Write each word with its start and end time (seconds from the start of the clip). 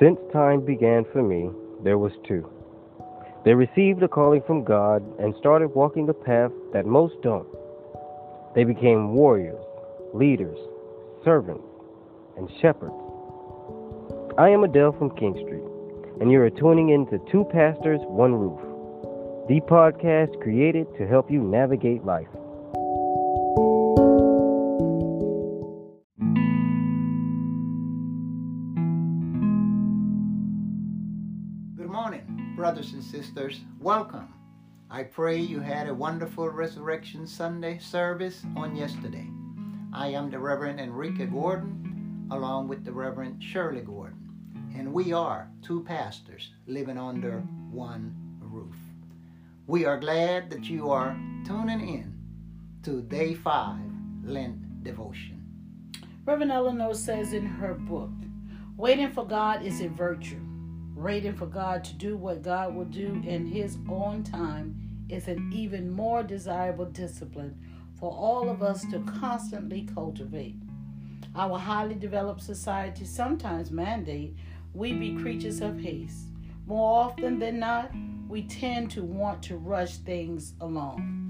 Since 0.00 0.20
time 0.32 0.64
began 0.64 1.04
for 1.12 1.22
me, 1.22 1.50
there 1.82 1.98
was 1.98 2.12
two. 2.26 2.48
They 3.44 3.54
received 3.54 4.00
a 4.02 4.08
calling 4.08 4.42
from 4.46 4.62
God 4.62 5.02
and 5.18 5.34
started 5.40 5.74
walking 5.74 6.08
a 6.08 6.14
path 6.14 6.52
that 6.72 6.86
most 6.86 7.14
don't. 7.22 7.48
They 8.54 8.62
became 8.62 9.14
warriors, 9.14 9.60
leaders, 10.14 10.58
servants, 11.24 11.64
and 12.36 12.48
shepherds. 12.60 12.94
I 14.38 14.50
am 14.50 14.62
Adele 14.62 14.92
from 14.92 15.16
King 15.16 15.34
Street, 15.34 15.64
and 16.20 16.30
you 16.30 16.40
are 16.42 16.50
tuning 16.50 16.90
in 16.90 17.04
to 17.06 17.18
Two 17.30 17.44
Pastors, 17.50 18.00
One 18.04 18.34
Roof, 18.34 18.60
the 19.48 19.60
podcast 19.62 20.40
created 20.40 20.86
to 20.96 21.08
help 21.08 21.28
you 21.28 21.42
navigate 21.42 22.04
life. 22.04 22.28
Brothers 32.58 32.92
and 32.92 33.04
sisters. 33.04 33.60
Welcome. 33.78 34.34
I 34.90 35.04
pray 35.04 35.38
you 35.38 35.60
had 35.60 35.86
a 35.86 35.94
wonderful 35.94 36.48
Resurrection 36.48 37.24
Sunday 37.24 37.78
service 37.78 38.42
on 38.56 38.74
yesterday. 38.74 39.28
I 39.92 40.08
am 40.08 40.28
the 40.28 40.40
Reverend 40.40 40.80
Enrique 40.80 41.26
Gordon, 41.26 42.26
along 42.32 42.66
with 42.66 42.84
the 42.84 42.90
Reverend 42.90 43.40
Shirley 43.40 43.82
Gordon, 43.82 44.34
and 44.76 44.92
we 44.92 45.12
are 45.12 45.48
two 45.62 45.84
pastors 45.84 46.50
living 46.66 46.98
under 46.98 47.42
one 47.70 48.12
roof. 48.40 48.74
We 49.68 49.84
are 49.84 50.00
glad 50.00 50.50
that 50.50 50.64
you 50.64 50.90
are 50.90 51.16
tuning 51.46 51.88
in 51.88 52.18
to 52.82 53.02
Day 53.02 53.34
5 53.34 53.78
Lent 54.24 54.82
Devotion. 54.82 55.44
Reverend 56.24 56.50
Eleanor 56.50 56.94
says 56.94 57.34
in 57.34 57.46
her 57.46 57.74
book, 57.74 58.10
Waiting 58.76 59.12
for 59.12 59.24
God 59.24 59.62
is 59.62 59.80
a 59.80 59.88
virtue. 59.88 60.47
Waiting 60.98 61.32
for 61.32 61.46
God 61.46 61.84
to 61.84 61.94
do 61.94 62.16
what 62.16 62.42
God 62.42 62.74
will 62.74 62.84
do 62.84 63.22
in 63.24 63.46
His 63.46 63.78
own 63.88 64.24
time 64.24 64.74
is 65.08 65.28
an 65.28 65.52
even 65.54 65.88
more 65.88 66.24
desirable 66.24 66.86
discipline 66.86 67.56
for 68.00 68.10
all 68.10 68.50
of 68.50 68.64
us 68.64 68.84
to 68.90 68.98
constantly 69.20 69.86
cultivate. 69.94 70.56
Our 71.36 71.56
highly 71.56 71.94
developed 71.94 72.42
society 72.42 73.04
sometimes 73.04 73.70
mandate 73.70 74.34
we 74.74 74.92
be 74.92 75.14
creatures 75.14 75.60
of 75.60 75.78
haste. 75.78 76.30
More 76.66 77.04
often 77.04 77.38
than 77.38 77.60
not, 77.60 77.92
we 78.28 78.42
tend 78.42 78.90
to 78.90 79.04
want 79.04 79.40
to 79.44 79.56
rush 79.56 79.98
things 79.98 80.54
along. 80.60 81.27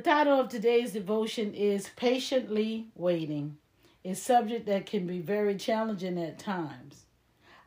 The 0.00 0.08
title 0.08 0.40
of 0.40 0.48
today's 0.48 0.92
devotion 0.92 1.52
is 1.52 1.90
Patiently 1.94 2.86
Waiting, 2.94 3.58
a 4.02 4.14
subject 4.14 4.64
that 4.64 4.86
can 4.86 5.06
be 5.06 5.20
very 5.20 5.56
challenging 5.56 6.18
at 6.18 6.38
times. 6.38 7.04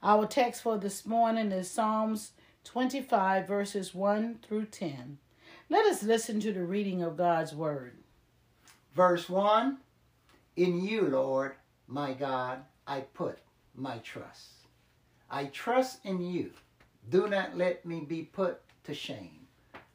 Our 0.02 0.26
text 0.26 0.64
for 0.64 0.80
this 0.80 1.06
morning 1.06 1.52
is 1.52 1.70
Psalms 1.70 2.32
25, 2.64 3.48
verses 3.48 3.94
1 3.94 4.40
through 4.42 4.66
10. 4.66 5.20
Let 5.70 5.86
us 5.86 6.02
listen 6.02 6.40
to 6.40 6.52
the 6.52 6.64
reading 6.64 7.04
of 7.04 7.18
God's 7.18 7.54
Word. 7.54 7.98
Verse 8.96 9.30
1 9.30 9.78
In 10.56 10.84
you, 10.84 11.04
Lord, 11.04 11.54
my 11.86 12.14
God, 12.14 12.64
I 12.88 13.02
put 13.02 13.38
my 13.76 14.00
trust. 14.00 14.66
I 15.30 15.46
trust 15.46 16.04
in 16.04 16.20
you. 16.20 16.50
Do 17.12 17.28
not 17.28 17.56
let 17.56 17.86
me 17.86 18.00
be 18.00 18.24
put 18.24 18.60
to 18.86 18.96
shame, 18.96 19.46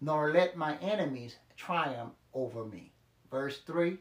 nor 0.00 0.30
let 0.30 0.56
my 0.56 0.76
enemies 0.76 1.34
triumph 1.56 2.12
over 2.38 2.64
me. 2.64 2.92
Verse 3.30 3.58
3 3.66 3.98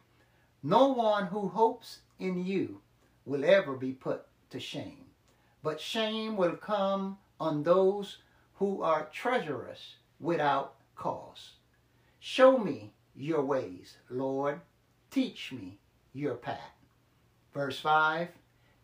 No 0.62 0.90
one 0.90 1.28
who 1.28 1.48
hopes 1.48 2.00
in 2.20 2.46
you 2.46 2.82
will 3.26 3.44
ever 3.44 3.74
be 3.74 3.92
put 3.92 4.26
to 4.52 4.60
shame, 4.60 5.06
but 5.64 5.82
shame 5.82 6.38
will 6.38 6.56
come 6.56 7.18
on 7.40 7.64
those 7.64 8.18
who 8.56 8.82
are 8.82 9.10
treacherous 9.12 9.96
without 10.20 10.76
cause. 10.96 11.54
Show 12.20 12.58
me 12.58 12.94
your 13.16 13.44
ways, 13.44 13.98
Lord. 14.10 14.62
Teach 15.10 15.52
me 15.52 15.80
your 16.14 16.36
path. 16.36 16.76
Verse 17.54 17.80
5 17.80 18.30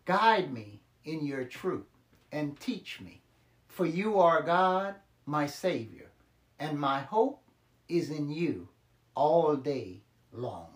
Guide 0.04 0.52
me 0.52 0.80
in 1.04 1.24
your 1.24 1.44
truth 1.44 1.86
and 2.32 2.58
teach 2.58 3.00
me, 3.00 3.22
for 3.68 3.86
you 3.86 4.18
are 4.18 4.42
God, 4.42 4.96
my 5.26 5.46
Savior, 5.46 6.10
and 6.58 6.78
my 6.78 7.00
hope 7.00 7.40
is 7.88 8.10
in 8.10 8.30
you 8.30 8.68
all 9.14 9.56
day 9.56 10.02
long. 10.32 10.68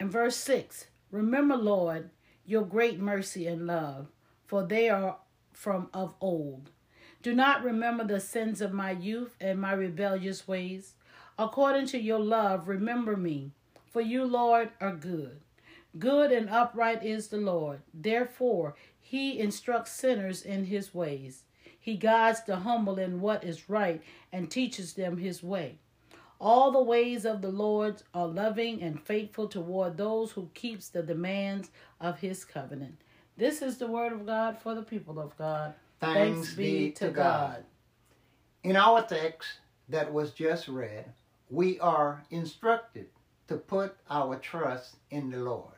And 0.00 0.10
verse 0.10 0.36
6 0.36 0.86
Remember, 1.10 1.56
Lord, 1.56 2.10
your 2.44 2.64
great 2.64 2.98
mercy 2.98 3.46
and 3.46 3.66
love, 3.66 4.08
for 4.46 4.62
they 4.64 4.88
are 4.88 5.18
from 5.52 5.88
of 5.94 6.14
old. 6.20 6.70
Do 7.22 7.34
not 7.34 7.64
remember 7.64 8.04
the 8.04 8.20
sins 8.20 8.60
of 8.60 8.72
my 8.72 8.90
youth 8.90 9.34
and 9.40 9.60
my 9.60 9.72
rebellious 9.72 10.46
ways. 10.46 10.94
According 11.38 11.86
to 11.86 11.98
your 11.98 12.18
love, 12.18 12.68
remember 12.68 13.16
me, 13.16 13.52
for 13.90 14.00
you, 14.00 14.24
Lord, 14.24 14.70
are 14.80 14.94
good. 14.94 15.40
Good 15.98 16.32
and 16.32 16.50
upright 16.50 17.04
is 17.04 17.28
the 17.28 17.38
Lord. 17.38 17.80
Therefore, 17.94 18.74
he 19.00 19.38
instructs 19.38 19.92
sinners 19.92 20.42
in 20.42 20.64
his 20.64 20.92
ways. 20.92 21.44
He 21.78 21.96
guides 21.96 22.42
the 22.42 22.56
humble 22.56 22.98
in 22.98 23.20
what 23.20 23.44
is 23.44 23.68
right 23.70 24.02
and 24.32 24.50
teaches 24.50 24.94
them 24.94 25.18
his 25.18 25.42
way. 25.42 25.78
All 26.40 26.70
the 26.70 26.82
ways 26.82 27.24
of 27.24 27.40
the 27.40 27.50
Lord 27.50 28.02
are 28.12 28.26
loving 28.26 28.82
and 28.82 29.00
faithful 29.00 29.48
toward 29.48 29.96
those 29.96 30.32
who 30.32 30.50
keeps 30.54 30.88
the 30.88 31.02
demands 31.02 31.70
of 32.00 32.18
his 32.18 32.44
covenant. 32.44 33.00
This 33.36 33.62
is 33.62 33.78
the 33.78 33.86
word 33.86 34.12
of 34.12 34.26
God 34.26 34.58
for 34.58 34.74
the 34.74 34.82
people 34.82 35.18
of 35.18 35.36
God. 35.36 35.74
Thanks, 36.00 36.54
be 36.54 36.90
to 36.92 37.10
God. 37.10 37.64
In 38.62 38.76
our 38.76 39.02
text 39.02 39.58
that 39.88 40.12
was 40.12 40.32
just 40.32 40.68
read, 40.68 41.06
we 41.50 41.78
are 41.80 42.24
instructed 42.30 43.06
to 43.48 43.56
put 43.56 43.96
our 44.10 44.36
trust 44.36 44.96
in 45.10 45.30
the 45.30 45.38
Lord 45.38 45.74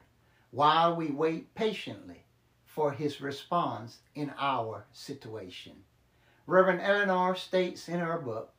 while 0.50 0.96
we 0.96 1.10
wait 1.10 1.54
patiently 1.54 2.24
for 2.64 2.92
his 2.92 3.20
response 3.20 3.98
in 4.14 4.32
our 4.38 4.84
situation. 4.92 5.72
Reverend 6.46 6.80
Eleanor 6.82 7.34
states 7.34 7.88
in 7.88 7.98
her 7.98 8.18
book 8.18 8.52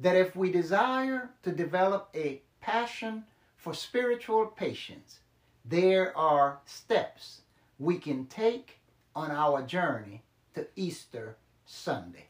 that 0.00 0.16
if 0.16 0.34
we 0.34 0.50
desire 0.50 1.30
to 1.42 1.52
develop 1.52 2.08
a 2.14 2.42
passion 2.60 3.24
for 3.56 3.74
spiritual 3.74 4.46
patience, 4.46 5.20
there 5.64 6.16
are 6.16 6.58
steps 6.66 7.42
we 7.78 7.98
can 7.98 8.26
take 8.26 8.80
on 9.14 9.30
our 9.30 9.62
journey 9.62 10.22
to 10.54 10.66
Easter 10.76 11.36
Sunday. 11.64 12.26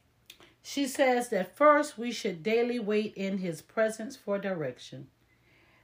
She 0.62 0.86
says 0.86 1.28
that 1.28 1.56
first 1.56 1.98
we 1.98 2.10
should 2.10 2.42
daily 2.42 2.78
wait 2.78 3.14
in 3.16 3.38
his 3.38 3.60
presence 3.60 4.16
for 4.16 4.38
direction. 4.38 5.08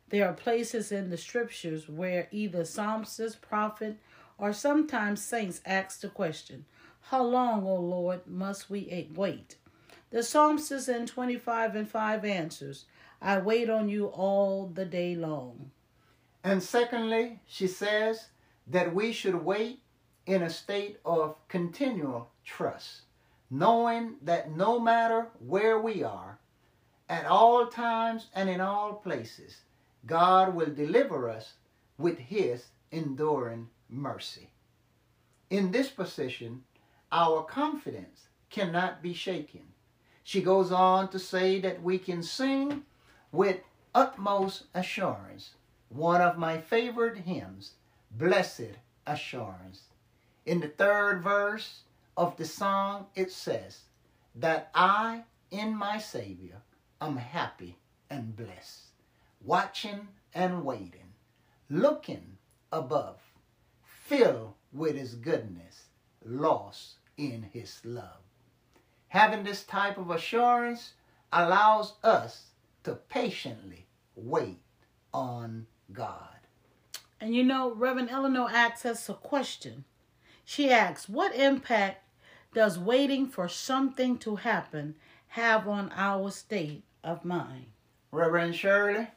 There 0.08 0.26
are 0.26 0.32
places 0.32 0.90
in 0.90 1.10
the 1.10 1.16
scriptures 1.16 1.88
where 1.88 2.28
either 2.30 2.64
psalmist, 2.64 3.40
prophet, 3.42 3.98
or 4.38 4.52
sometimes 4.52 5.22
saints 5.22 5.60
ask 5.66 6.00
the 6.00 6.08
question, 6.08 6.64
How 7.02 7.22
long, 7.22 7.66
O 7.66 7.74
Lord, 7.74 8.26
must 8.26 8.70
we 8.70 9.08
wait? 9.14 9.56
The 10.10 10.24
psalmist 10.24 10.88
in 10.88 11.06
25 11.06 11.76
and 11.76 11.88
5 11.88 12.24
answers, 12.24 12.86
I 13.22 13.38
wait 13.38 13.70
on 13.70 13.88
you 13.88 14.06
all 14.06 14.66
the 14.66 14.84
day 14.84 15.14
long. 15.14 15.70
And 16.42 16.60
secondly, 16.62 17.38
she 17.46 17.68
says 17.68 18.28
that 18.66 18.92
we 18.92 19.12
should 19.12 19.44
wait 19.44 19.80
in 20.26 20.42
a 20.42 20.50
state 20.50 20.98
of 21.04 21.36
continual 21.46 22.30
trust, 22.44 23.02
knowing 23.50 24.16
that 24.22 24.50
no 24.50 24.80
matter 24.80 25.28
where 25.38 25.78
we 25.78 26.02
are, 26.02 26.38
at 27.08 27.26
all 27.26 27.66
times 27.66 28.26
and 28.34 28.48
in 28.48 28.60
all 28.60 28.94
places, 28.94 29.58
God 30.06 30.54
will 30.54 30.70
deliver 30.70 31.28
us 31.28 31.54
with 31.98 32.18
his 32.18 32.66
enduring 32.90 33.68
mercy. 33.88 34.50
In 35.50 35.70
this 35.70 35.88
position, 35.88 36.62
our 37.12 37.42
confidence 37.42 38.28
cannot 38.48 39.02
be 39.02 39.12
shaken. 39.12 39.62
She 40.22 40.42
goes 40.42 40.70
on 40.70 41.08
to 41.08 41.18
say 41.18 41.60
that 41.60 41.82
we 41.82 41.98
can 41.98 42.22
sing 42.22 42.84
with 43.32 43.60
utmost 43.94 44.64
assurance 44.74 45.54
one 45.88 46.20
of 46.20 46.38
my 46.38 46.58
favorite 46.58 47.18
hymns, 47.18 47.72
Blessed 48.12 48.78
Assurance. 49.06 49.82
In 50.46 50.60
the 50.60 50.68
third 50.68 51.22
verse 51.22 51.80
of 52.16 52.36
the 52.36 52.44
song, 52.44 53.06
it 53.14 53.32
says 53.32 53.80
that 54.36 54.70
I, 54.74 55.24
in 55.50 55.76
my 55.76 55.98
Savior, 55.98 56.62
am 57.00 57.16
happy 57.16 57.76
and 58.08 58.36
blessed, 58.36 58.92
watching 59.44 60.08
and 60.34 60.64
waiting, 60.64 61.12
looking 61.68 62.38
above, 62.72 63.20
filled 63.82 64.54
with 64.72 64.96
His 64.96 65.14
goodness, 65.14 65.86
lost 66.24 66.96
in 67.16 67.48
His 67.52 67.80
love. 67.84 68.22
Having 69.10 69.42
this 69.42 69.64
type 69.64 69.98
of 69.98 70.10
assurance 70.10 70.92
allows 71.32 71.94
us 72.04 72.46
to 72.84 72.94
patiently 72.94 73.86
wait 74.14 74.60
on 75.12 75.66
God. 75.92 76.38
And 77.20 77.34
you 77.34 77.42
know, 77.42 77.74
Reverend 77.74 78.10
Eleanor 78.10 78.48
asks 78.48 78.86
us 78.86 79.08
a 79.08 79.14
question. 79.14 79.84
She 80.44 80.70
asks, 80.70 81.08
What 81.08 81.34
impact 81.34 82.04
does 82.54 82.78
waiting 82.78 83.26
for 83.26 83.48
something 83.48 84.16
to 84.18 84.36
happen 84.36 84.94
have 85.28 85.66
on 85.66 85.92
our 85.96 86.30
state 86.30 86.84
of 87.02 87.24
mind? 87.24 87.66
Reverend 88.12 88.54
Shirley, 88.54 89.08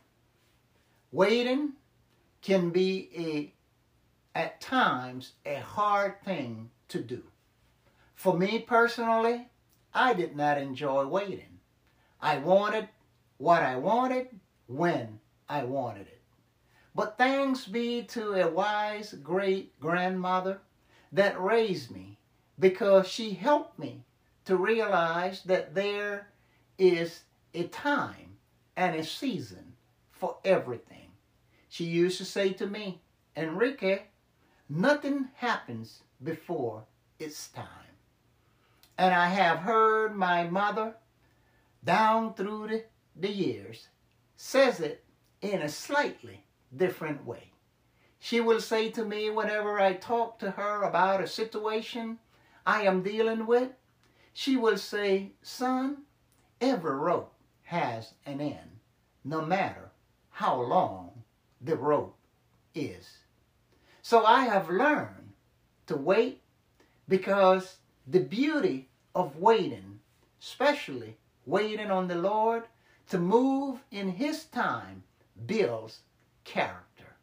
waiting 1.11 1.73
can 2.41 2.71
be 2.71 3.09
a 3.15 3.53
at 4.35 4.59
times 4.59 5.33
a 5.45 5.55
hard 5.55 6.19
thing 6.25 6.71
to 6.87 6.99
do. 6.99 7.21
For 8.15 8.35
me 8.35 8.57
personally, 8.57 9.49
I 9.93 10.13
did 10.13 10.35
not 10.35 10.57
enjoy 10.57 11.05
waiting. 11.05 11.59
I 12.21 12.37
wanted 12.37 12.89
what 13.37 13.61
I 13.61 13.75
wanted 13.75 14.27
when 14.67 15.19
I 15.47 15.63
wanted 15.63 16.07
it. 16.07 16.21
But 16.95 17.17
thanks 17.17 17.65
be 17.65 18.03
to 18.03 18.33
a 18.33 18.49
wise 18.49 19.13
great 19.13 19.79
grandmother 19.79 20.61
that 21.11 21.41
raised 21.41 21.91
me 21.91 22.17
because 22.59 23.07
she 23.07 23.33
helped 23.33 23.77
me 23.77 24.03
to 24.45 24.55
realize 24.55 25.43
that 25.43 25.73
there 25.75 26.27
is 26.77 27.21
a 27.53 27.63
time 27.67 28.37
and 28.75 28.95
a 28.95 29.03
season 29.03 29.73
for 30.11 30.37
everything. 30.43 31.11
She 31.69 31.85
used 31.85 32.17
to 32.19 32.25
say 32.25 32.53
to 32.53 32.67
me, 32.67 33.01
Enrique, 33.35 34.03
nothing 34.69 35.29
happens 35.35 36.03
before 36.23 36.83
its 37.19 37.49
time. 37.49 37.92
And 39.03 39.13
I 39.13 39.27
have 39.27 39.59
heard 39.59 40.15
my 40.15 40.47
mother 40.47 40.95
down 41.83 42.35
through 42.35 42.69
the, 42.69 42.85
the 43.17 43.29
years 43.29 43.89
says 44.37 44.79
it 44.79 45.03
in 45.41 45.61
a 45.61 45.67
slightly 45.67 46.45
different 46.73 47.25
way. 47.25 47.51
She 48.17 48.39
will 48.39 48.61
say 48.61 48.91
to 48.91 49.03
me 49.03 49.29
whenever 49.29 49.77
I 49.77 49.91
talk 49.91 50.39
to 50.39 50.51
her 50.51 50.83
about 50.83 51.21
a 51.21 51.27
situation 51.27 52.17
I 52.65 52.83
am 52.83 53.03
dealing 53.03 53.45
with, 53.45 53.71
she 54.31 54.55
will 54.55 54.77
say, 54.77 55.33
Son, 55.41 56.03
every 56.61 56.95
rope 56.95 57.33
has 57.63 58.13
an 58.25 58.39
end, 58.39 58.79
no 59.25 59.41
matter 59.41 59.91
how 60.29 60.61
long 60.61 61.23
the 61.59 61.75
rope 61.75 62.15
is. 62.73 63.17
So 64.01 64.23
I 64.23 64.45
have 64.45 64.69
learned 64.69 65.33
to 65.87 65.97
wait 65.97 66.39
because 67.09 67.75
the 68.07 68.21
beauty 68.21 68.87
of 69.15 69.37
waiting, 69.37 69.99
especially 70.41 71.17
waiting 71.45 71.91
on 71.91 72.07
the 72.07 72.15
Lord 72.15 72.63
to 73.09 73.17
move 73.17 73.83
in 73.91 74.09
His 74.09 74.45
time, 74.45 75.03
builds 75.45 75.99
character 76.43 77.15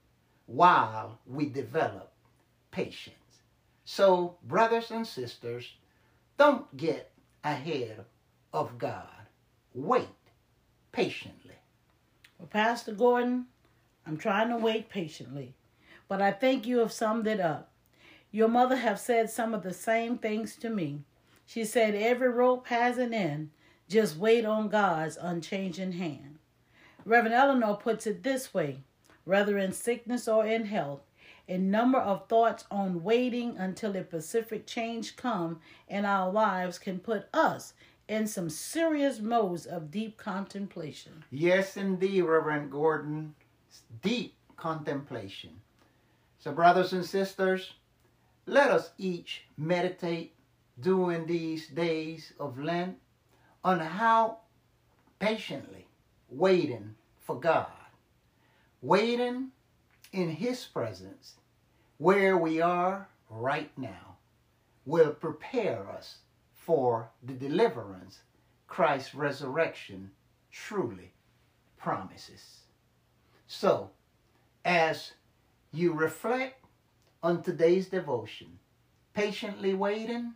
while 0.47 1.19
we 1.27 1.49
develop 1.49 2.13
patience. 2.71 3.17
So, 3.85 4.37
brothers 4.45 4.91
and 4.91 5.07
sisters, 5.07 5.75
don't 6.39 6.77
get 6.77 7.11
ahead 7.45 8.05
of 8.53 8.79
God. 8.79 9.27
Wait 9.75 10.09
patiently. 10.93 11.55
Well, 12.39 12.49
Pastor 12.49 12.93
Gordon, 12.93 13.47
I'm 14.07 14.17
trying 14.17 14.49
to 14.49 14.57
wait 14.57 14.89
patiently, 14.89 15.55
but 16.09 16.21
I 16.21 16.33
think 16.33 16.67
you 16.67 16.79
have 16.79 16.93
summed 16.93 17.27
it 17.27 17.41
up. 17.41 17.71
Your 18.33 18.49
mother 18.49 18.77
have 18.77 18.99
said 18.99 19.31
some 19.31 19.55
of 19.55 19.63
the 19.63 19.75
same 19.75 20.19
things 20.19 20.57
to 20.57 20.71
me. 20.71 21.05
She 21.51 21.65
said 21.65 21.97
every 21.97 22.29
rope 22.29 22.69
has 22.69 22.97
an 22.97 23.13
end. 23.13 23.51
Just 23.89 24.17
wait 24.17 24.45
on 24.45 24.69
God's 24.69 25.19
unchanging 25.21 25.91
hand. 25.91 26.39
Reverend 27.05 27.35
Eleanor 27.35 27.75
puts 27.75 28.07
it 28.07 28.23
this 28.23 28.55
way 28.55 28.85
whether 29.25 29.59
in 29.59 29.73
sickness 29.73 30.29
or 30.29 30.47
in 30.47 30.67
health, 30.67 31.01
a 31.49 31.59
number 31.59 31.99
of 31.99 32.29
thoughts 32.29 32.67
on 32.71 33.03
waiting 33.03 33.57
until 33.59 33.97
a 33.97 34.05
specific 34.05 34.65
change 34.65 35.17
come 35.17 35.59
in 35.89 36.05
our 36.05 36.31
lives 36.31 36.79
can 36.79 37.01
put 37.01 37.27
us 37.35 37.75
in 38.07 38.29
some 38.29 38.49
serious 38.49 39.19
modes 39.19 39.67
of 39.67 39.91
deep 39.91 40.17
contemplation. 40.17 41.25
Yes, 41.33 41.77
indeed, 41.77 42.23
Reverend 42.23 42.71
Gordon. 42.71 43.35
Deep 44.03 44.35
contemplation. 44.57 45.51
So, 46.39 46.53
brothers 46.53 46.93
and 46.93 47.05
sisters, 47.05 47.73
let 48.47 48.71
us 48.71 48.91
each 48.99 49.47
meditate 49.59 50.33
during 50.81 51.27
these 51.27 51.69
days 51.69 52.33
of 52.41 52.59
Lent 52.59 52.99
on 53.63 53.81
how 53.81 54.39
patiently 55.19 55.87
waiting 56.29 56.95
for 57.19 57.39
God, 57.39 57.67
waiting 58.83 59.49
in 60.13 60.31
His 60.31 60.65
presence 60.65 61.35
where 61.99 62.37
we 62.37 62.61
are 62.61 63.09
right 63.29 63.71
now, 63.77 64.17
will 64.87 65.11
prepare 65.11 65.89
us 65.89 66.19
for 66.55 67.11
the 67.23 67.35
deliverance 67.35 68.21
Christ's 68.67 69.15
resurrection 69.15 70.11
truly 70.51 71.13
promises. 71.77 72.61
So, 73.47 73.91
as 74.65 75.13
you 75.73 75.93
reflect 75.93 76.65
on 77.23 77.43
today's 77.43 77.89
devotion, 77.89 78.59
patiently 79.13 79.75
waiting, 79.75 80.35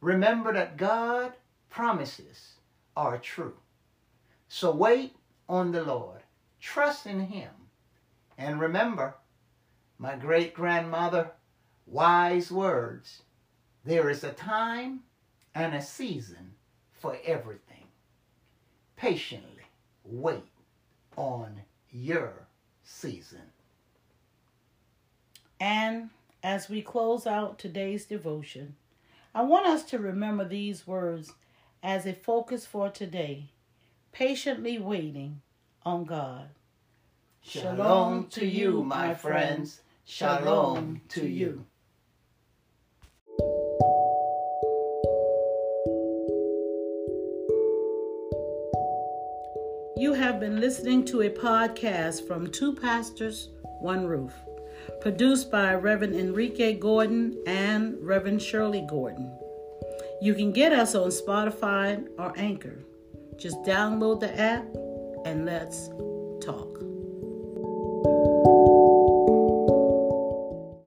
remember 0.00 0.52
that 0.52 0.76
God 0.76 1.32
promises 1.70 2.54
are 2.96 3.18
true. 3.18 3.56
So 4.48 4.70
wait 4.70 5.14
on 5.48 5.72
the 5.72 5.82
Lord, 5.82 6.22
trust 6.60 7.06
in 7.06 7.20
Him, 7.20 7.50
and 8.36 8.60
remember 8.60 9.14
my 9.98 10.16
great 10.16 10.54
grandmother 10.54 11.32
wise 11.86 12.50
words 12.50 13.22
there 13.84 14.10
is 14.10 14.22
a 14.22 14.32
time 14.32 15.00
and 15.54 15.74
a 15.74 15.80
season 15.80 16.52
for 16.92 17.16
everything. 17.24 17.86
Patiently 18.96 19.64
wait 20.04 20.52
on 21.16 21.62
your 21.90 22.46
season. 22.82 23.52
And 25.58 26.10
as 26.42 26.68
we 26.68 26.82
close 26.82 27.26
out 27.26 27.58
today's 27.58 28.04
devotion, 28.04 28.76
I 29.38 29.42
want 29.42 29.68
us 29.68 29.84
to 29.90 30.00
remember 30.00 30.44
these 30.44 30.84
words 30.84 31.32
as 31.80 32.06
a 32.06 32.12
focus 32.12 32.66
for 32.66 32.90
today 32.90 33.50
patiently 34.10 34.80
waiting 34.80 35.42
on 35.84 36.06
God. 36.06 36.48
Shalom 37.40 38.26
to 38.30 38.44
you, 38.44 38.82
my 38.82 39.14
friends. 39.14 39.80
Shalom 40.04 41.02
to 41.10 41.24
you. 41.24 41.64
You 49.96 50.14
have 50.14 50.40
been 50.40 50.58
listening 50.60 51.04
to 51.04 51.22
a 51.22 51.30
podcast 51.30 52.26
from 52.26 52.50
Two 52.50 52.74
Pastors, 52.74 53.50
One 53.62 54.04
Roof, 54.04 54.34
produced 55.00 55.50
by 55.50 55.74
Reverend 55.74 56.14
Enrique 56.14 56.74
Gordon 56.74 57.36
and 57.46 57.96
Reverend 58.00 58.42
Shirley 58.42 58.84
Gordon. 58.88 59.36
You 60.20 60.34
can 60.34 60.52
get 60.52 60.72
us 60.72 60.94
on 60.94 61.08
Spotify 61.08 62.06
or 62.18 62.32
Anchor. 62.36 62.84
Just 63.36 63.62
download 63.62 64.20
the 64.20 64.38
app 64.38 64.66
and 65.24 65.46
let's 65.46 65.88
talk. 66.44 66.78